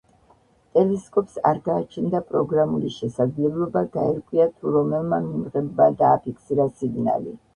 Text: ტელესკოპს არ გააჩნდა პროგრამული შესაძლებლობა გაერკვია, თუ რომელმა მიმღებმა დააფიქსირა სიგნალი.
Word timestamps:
ტელესკოპს 0.77 1.35
არ 1.49 1.59
გააჩნდა 1.67 2.21
პროგრამული 2.29 2.89
შესაძლებლობა 2.95 3.83
გაერკვია, 3.97 4.49
თუ 4.55 4.73
რომელმა 4.79 5.21
მიმღებმა 5.29 5.91
დააფიქსირა 6.03 6.67
სიგნალი. 6.81 7.37